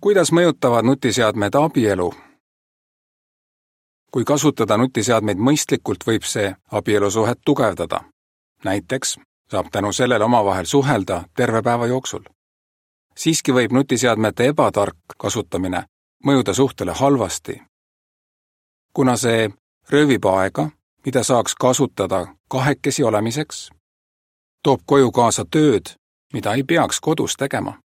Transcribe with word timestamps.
kuidas 0.00 0.32
mõjutavad 0.32 0.84
nutiseadmed 0.84 1.54
abielu? 1.54 2.14
kui 4.12 4.24
kasutada 4.24 4.76
nutiseadmeid 4.76 5.36
mõistlikult, 5.36 6.06
võib 6.06 6.22
see 6.24 6.54
abielusuhet 6.72 7.38
tugevdada. 7.44 8.00
näiteks 8.64 9.18
saab 9.50 9.66
tänu 9.72 9.92
sellele 9.92 10.24
omavahel 10.24 10.64
suhelda 10.64 11.24
terve 11.36 11.62
päeva 11.62 11.86
jooksul. 11.86 12.22
siiski 13.16 13.52
võib 13.52 13.72
nutiseadmete 13.72 14.46
ebatark 14.46 14.96
kasutamine 15.18 15.84
mõjuda 16.24 16.54
suhtele 16.54 16.92
halvasti. 16.92 17.62
kuna 18.92 19.16
see 19.16 19.50
röövib 19.90 20.24
aega, 20.24 20.70
mida 21.04 21.22
saaks 21.22 21.54
kasutada 21.54 22.26
kahekesi 22.48 23.02
olemiseks, 23.02 23.70
toob 24.62 24.80
koju 24.86 25.12
kaasa 25.12 25.44
tööd, 25.44 25.96
mida 26.32 26.54
ei 26.54 26.62
peaks 26.62 27.00
kodus 27.00 27.36
tegema 27.36 27.85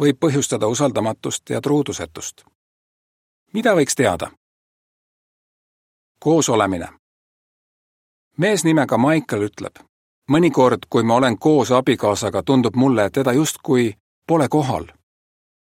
võib 0.00 0.18
põhjustada 0.20 0.66
usaldamatust 0.66 1.50
ja 1.50 1.60
truudusetust. 1.60 2.44
mida 3.52 3.74
võiks 3.74 3.94
teada? 3.96 4.30
koosolemine. 6.18 6.88
mees 8.38 8.64
nimega 8.64 8.98
Michael 8.98 9.42
ütleb, 9.42 9.76
mõnikord, 10.30 10.86
kui 10.90 11.02
ma 11.02 11.14
olen 11.14 11.38
koos 11.38 11.72
abikaasaga, 11.72 12.42
tundub 12.42 12.76
mulle, 12.76 13.04
et 13.04 13.12
teda 13.12 13.32
justkui 13.32 13.94
pole 14.26 14.48
kohal. 14.48 14.86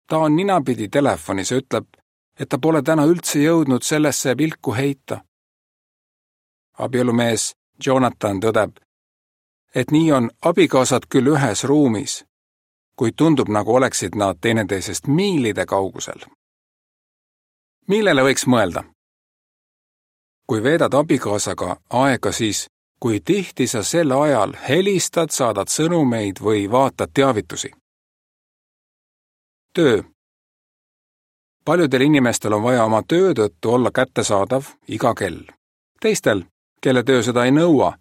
ta 0.08 0.18
on 0.18 0.36
ninapidi 0.36 0.90
telefonis 0.90 1.52
ja 1.52 1.58
ütleb, 1.58 1.88
et 2.40 2.50
ta 2.50 2.58
pole 2.60 2.82
täna 2.82 3.06
üldse 3.06 3.40
jõudnud 3.40 3.84
sellesse 3.84 4.36
pilku 4.36 4.74
heita. 4.74 5.22
abielumees 6.80 7.56
Jonathan 7.86 8.40
tõdeb, 8.40 8.72
et 9.76 9.92
nii 9.92 10.12
on 10.12 10.30
abikaasad 10.42 11.06
küll 11.10 11.28
ühes 11.28 11.64
ruumis, 11.64 12.26
kuid 12.96 13.14
tundub, 13.18 13.50
nagu 13.50 13.76
oleksid 13.76 14.16
nad 14.16 14.38
teineteisest 14.42 15.08
miilide 15.08 15.66
kaugusel. 15.66 16.20
millele 17.88 18.22
võiks 18.22 18.48
mõelda? 18.48 18.84
kui 20.48 20.64
veedad 20.64 20.94
abikaasaga 20.94 21.78
aega, 21.90 22.32
siis 22.32 22.68
kui 23.00 23.20
tihti 23.20 23.68
sa 23.68 23.84
sel 23.84 24.12
ajal 24.12 24.56
helistad, 24.70 25.30
saadad 25.30 25.68
sõnumeid 25.68 26.42
või 26.44 26.72
vaatad 26.72 27.10
teavitusi? 27.14 27.72
töö. 29.74 30.04
paljudel 31.66 32.02
inimestel 32.02 32.54
on 32.54 32.64
vaja 32.64 32.86
oma 32.86 33.02
töö 33.08 33.34
tõttu 33.34 33.74
olla 33.74 33.92
kättesaadav 33.92 34.66
iga 34.88 35.14
kell. 35.14 35.46
teistel, 36.02 36.44
kelle 36.82 37.04
töö 37.04 37.24
seda 37.24 37.46
ei 37.46 37.52
nõua, 37.52 37.94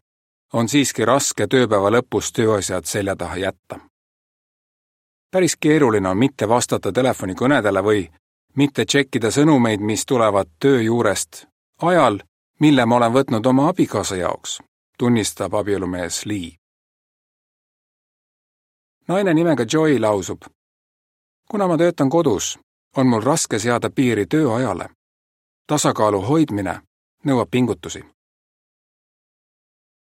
on 0.52 0.69
siiski 0.69 1.04
raske 1.04 1.47
tööpäeva 1.47 1.91
lõpus 1.91 2.32
tööasjad 2.32 2.84
selja 2.84 3.16
taha 3.16 3.36
jätta 3.36 3.89
päris 5.30 5.56
keeruline 5.56 6.08
on 6.08 6.18
mitte 6.18 6.48
vastata 6.48 6.92
telefonikõnedele 6.92 7.82
või 7.82 8.08
mitte 8.56 8.84
tšekkida 8.84 9.30
sõnumeid, 9.30 9.80
mis 9.80 10.06
tulevad 10.06 10.48
töö 10.60 10.82
juurest 10.82 11.46
ajal, 11.82 12.18
mille 12.60 12.86
ma 12.86 12.96
olen 12.96 13.12
võtnud 13.12 13.46
oma 13.46 13.68
abikaasa 13.68 14.16
jaoks, 14.16 14.60
tunnistab 14.98 15.54
abielumees 15.54 16.26
Lee. 16.26 16.56
naine 19.08 19.34
nimega 19.34 19.64
Joy 19.72 20.00
lausub. 20.00 20.42
kuna 21.50 21.66
ma 21.66 21.78
töötan 21.78 22.10
kodus, 22.10 22.58
on 22.96 23.06
mul 23.06 23.22
raske 23.22 23.58
seada 23.58 23.90
piiri 23.90 24.26
tööajale. 24.26 24.88
tasakaalu 25.66 26.20
hoidmine 26.20 26.80
nõuab 27.24 27.48
pingutusi. 27.50 28.04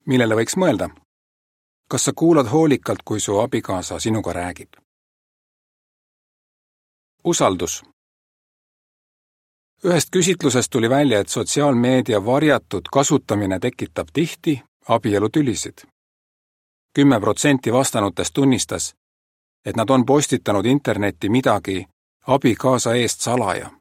millele 0.06 0.36
võiks 0.36 0.58
mõelda? 0.58 0.90
kas 1.88 2.06
sa 2.06 2.12
kuulad 2.16 2.48
hoolikalt, 2.48 3.00
kui 3.06 3.20
su 3.20 3.40
abikaasa 3.40 4.00
sinuga 4.00 4.34
räägib? 4.34 4.91
Usaldus. 7.24 7.84
ühest 9.86 10.10
küsitlusest 10.12 10.70
tuli 10.72 10.90
välja, 10.90 11.20
et 11.20 11.30
sotsiaalmeedia 11.30 12.26
varjatud 12.26 12.82
kasutamine 12.92 13.60
tekitab 13.60 14.08
tihti 14.14 14.62
abielutülisid. 14.88 15.78
kümme 16.94 17.20
protsenti 17.20 17.74
vastanutest 17.74 18.34
tunnistas, 18.34 18.96
et 19.66 19.76
nad 19.76 19.90
on 19.90 20.06
postitanud 20.06 20.66
internetti 20.66 21.30
midagi 21.30 21.88
abikaasa 22.28 22.94
eest 22.94 23.22
salaja. 23.22 23.72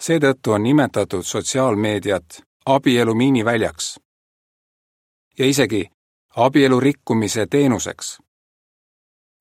seetõttu 0.00 0.52
on 0.52 0.62
nimetatud 0.62 1.22
sotsiaalmeediat 1.22 2.42
abielu 2.66 3.14
miiniväljaks 3.14 3.98
ja 5.38 5.46
isegi 5.46 5.90
abielu 6.36 6.80
rikkumise 6.80 7.46
teenuseks. 7.46 8.18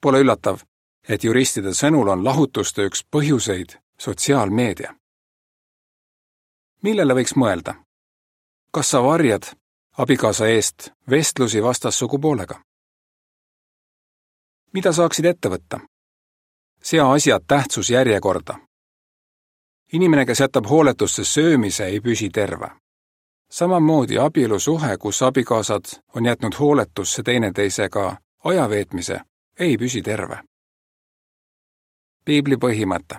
Pole 0.01 0.19
üllatav, 0.19 0.57
et 1.09 1.23
juristide 1.23 1.73
sõnul 1.73 2.09
on 2.13 2.23
lahutuste 2.23 2.85
üks 2.85 3.03
põhjuseid 3.11 3.77
sotsiaalmeedia. 3.99 4.95
millele 6.83 7.13
võiks 7.13 7.35
mõelda? 7.35 7.75
kas 8.73 8.89
sa 8.89 9.03
varjad 9.03 9.45
abikaasa 9.97 10.47
eest 10.47 10.91
vestlusi 11.09 11.63
vastassugupoolega? 11.63 12.61
mida 14.73 14.93
saaksid 14.93 15.25
ette 15.25 15.49
võtta? 15.49 15.79
sea 16.83 17.11
asjad 17.11 17.43
tähtsusjärjekorda. 17.47 18.59
inimene, 19.93 20.25
kes 20.25 20.39
jätab 20.39 20.69
hooletusse 20.69 21.23
söömise, 21.23 21.85
ei 21.85 22.01
püsi 22.01 22.29
terve. 22.29 22.69
samamoodi 23.49 24.17
abielusuhe, 24.17 24.97
kus 24.97 25.21
abikaasad 25.21 25.85
on 26.15 26.25
jätnud 26.25 26.53
hooletusse 26.59 27.23
teineteisega 27.23 28.17
aja 28.43 28.69
veetmise, 28.69 29.21
ei 29.59 29.77
püsi 29.77 30.01
terve 30.01 30.50
piibli 32.25 32.55
põhimõte. 32.55 33.15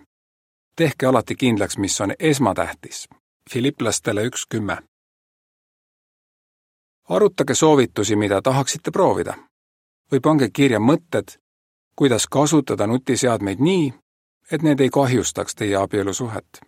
tehke 0.76 1.06
alati 1.06 1.34
kindlaks, 1.34 1.78
mis 1.78 2.00
on 2.00 2.14
esmatähtis. 2.18 3.08
Filiplastele 3.50 4.24
üks 4.26 4.46
kümme. 4.48 4.78
arutage 7.08 7.54
soovitusi, 7.54 8.16
mida 8.16 8.42
tahaksite 8.42 8.90
proovida. 8.90 9.34
või 10.12 10.20
pange 10.20 10.50
kirja 10.50 10.78
mõtted, 10.78 11.38
kuidas 11.96 12.26
kasutada 12.26 12.86
nutiseadmeid 12.86 13.58
nii, 13.58 13.94
et 14.50 14.62
need 14.62 14.80
ei 14.80 14.90
kahjustaks 14.90 15.54
teie 15.54 15.76
abielusuhet. 15.76 16.60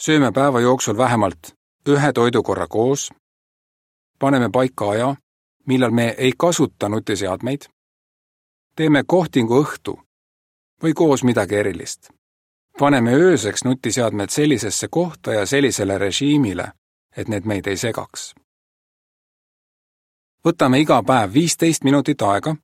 sööme 0.00 0.32
päeva 0.32 0.60
jooksul 0.60 0.96
vähemalt 0.96 1.54
ühe 1.88 2.12
toidukorra 2.12 2.66
koos, 2.66 3.12
paneme 4.18 4.50
paika 4.50 4.90
aja, 4.90 5.16
millal 5.66 5.90
me 5.90 6.14
ei 6.18 6.32
kasuta 6.38 6.88
nutiseadmeid, 6.88 7.62
teeme 8.76 9.04
kohtingu 9.06 9.62
õhtu 9.62 10.07
või 10.82 10.94
koos 10.94 11.24
midagi 11.24 11.54
erilist. 11.54 12.10
paneme 12.78 13.14
ööseks 13.14 13.64
nutiseadmed 13.64 14.30
sellisesse 14.30 14.88
kohta 14.88 15.32
ja 15.32 15.46
sellisele 15.46 15.98
režiimile, 15.98 16.72
et 17.16 17.28
need 17.28 17.44
meid 17.44 17.66
ei 17.66 17.76
segaks. 17.76 18.34
võtame 20.44 20.80
iga 20.80 21.02
päev 21.02 21.32
viisteist 21.32 21.84
minutit 21.84 22.22
aega, 22.22 22.56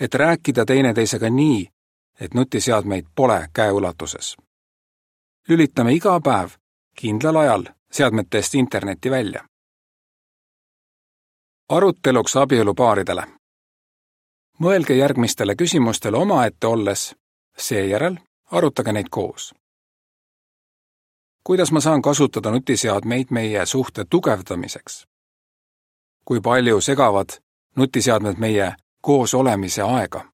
et 0.00 0.14
rääkida 0.14 0.64
teineteisega 0.64 1.30
nii, 1.30 1.68
et 2.20 2.34
nutiseadmeid 2.34 3.06
pole 3.14 3.48
käeulatuses. 3.52 4.36
lülitame 5.48 5.92
iga 5.92 6.20
päev 6.20 6.50
kindlal 6.96 7.36
ajal 7.36 7.64
seadmetest 7.92 8.54
internetti 8.54 9.10
välja. 9.10 9.44
aruteluks 11.68 12.36
abielupaaridele. 12.36 13.26
mõelge 14.60 14.94
järgmistele 14.94 15.54
küsimustele 15.54 16.16
omaette 16.16 16.66
olles 16.66 17.16
seejärel 17.58 18.16
arutage 18.50 18.92
neid 18.92 19.06
koos. 19.10 19.54
kuidas 21.44 21.72
ma 21.72 21.80
saan 21.80 22.02
kasutada 22.02 22.50
nutiseadmeid 22.50 23.26
meie 23.30 23.66
suhte 23.66 24.04
tugevdamiseks? 24.10 25.06
kui 26.24 26.40
palju 26.40 26.80
segavad 26.80 27.28
nutiseadmed 27.76 28.34
meie 28.38 28.74
koos 29.00 29.34
olemise 29.34 29.82
aega? 29.82 30.24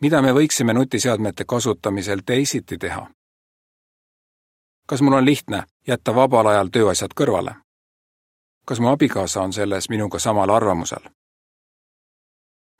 mida 0.00 0.22
me 0.22 0.32
võiksime 0.32 0.72
nutiseadmete 0.72 1.44
kasutamisel 1.44 2.20
teisiti 2.26 2.78
teha? 2.78 3.06
kas 4.86 5.02
mul 5.02 5.12
on 5.12 5.24
lihtne 5.24 5.64
jätta 5.86 6.14
vabal 6.14 6.46
ajal 6.46 6.68
tööasjad 6.68 7.14
kõrvale? 7.20 7.54
kas 8.64 8.80
mu 8.80 8.88
abikaasa 8.88 9.42
on 9.42 9.52
selles 9.52 9.88
minuga 9.88 10.18
samal 10.18 10.50
arvamusel? 10.50 11.04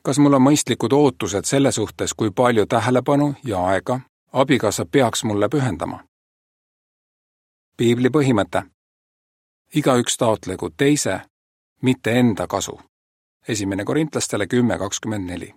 Kas 0.04 0.18
mul 0.18 0.32
on 0.32 0.42
mõistlikud 0.42 0.92
ootused 0.92 1.44
selle 1.44 1.72
suhtes, 1.72 2.14
kui 2.14 2.30
palju 2.30 2.66
tähelepanu 2.66 3.34
ja 3.44 3.66
aega 3.66 4.00
abikaasa 4.32 4.84
peaks 4.86 5.24
mulle 5.24 5.48
pühendama? 5.48 6.04
piibli 7.76 8.08
põhimõte. 8.08 8.62
igaüks 9.74 10.16
taotlegu 10.16 10.70
teise, 10.70 11.20
mitte 11.82 12.18
enda 12.18 12.46
kasu. 12.46 12.80
esimene 13.48 13.84
Korintlastele 13.84 14.46
kümme 14.46 14.78
kakskümmend 14.78 15.30
neli. 15.30 15.54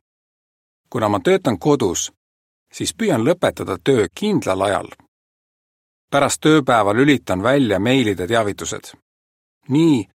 kuna 0.89 1.09
ma 1.09 1.19
töötan 1.19 1.59
kodus, 1.59 2.13
siis 2.73 2.93
püüan 2.93 3.25
lõpetada 3.25 3.77
töö 3.83 4.07
kindlal 4.15 4.61
ajal. 4.61 4.87
pärast 6.11 6.41
tööpäeva 6.41 6.93
lülitan 6.93 7.43
välja 7.43 7.79
meilide 7.79 8.27
teavitused. 8.27 8.97
nii 9.69 10.07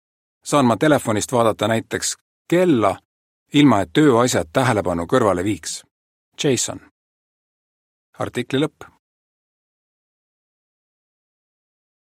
saan 0.44 0.66
ma 0.66 0.78
telefonist 0.78 1.32
vaadata 1.32 1.68
näiteks 1.68 2.18
kella 2.48 2.98
ilma 3.54 3.82
et 3.82 3.94
tööasjad 3.94 4.50
tähelepanu 4.54 5.08
kõrvale 5.08 5.44
viiks. 5.44 5.82
Jason 6.44 6.80
artikli 8.20 8.60
lõpp 8.62 8.88